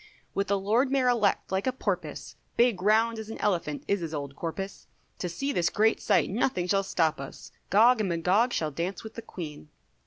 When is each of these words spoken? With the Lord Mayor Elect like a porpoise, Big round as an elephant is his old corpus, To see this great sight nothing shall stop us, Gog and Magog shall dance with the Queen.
With 0.33 0.47
the 0.47 0.57
Lord 0.57 0.89
Mayor 0.91 1.09
Elect 1.09 1.51
like 1.51 1.67
a 1.67 1.71
porpoise, 1.71 2.35
Big 2.57 2.81
round 2.81 3.19
as 3.19 3.29
an 3.29 3.37
elephant 3.37 3.83
is 3.87 3.99
his 3.99 4.15
old 4.15 4.35
corpus, 4.35 4.87
To 5.19 5.29
see 5.29 5.51
this 5.51 5.69
great 5.69 5.99
sight 6.01 6.27
nothing 6.27 6.65
shall 6.67 6.81
stop 6.81 7.19
us, 7.21 7.51
Gog 7.69 7.99
and 7.99 8.09
Magog 8.09 8.51
shall 8.51 8.71
dance 8.71 9.03
with 9.03 9.13
the 9.13 9.21
Queen. 9.21 9.69